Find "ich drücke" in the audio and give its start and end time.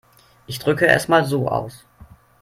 0.47-0.87